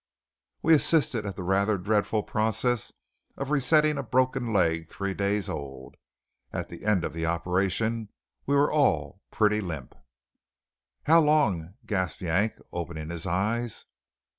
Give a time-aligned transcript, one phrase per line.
[0.63, 2.91] We assisted at the rather dreadful process
[3.37, 5.95] of resetting a broken leg three days old.
[6.51, 8.09] At the end of the operation
[8.47, 9.93] we were all pretty limp.
[11.03, 13.85] "How long?" gasped Yank, opening his eyes.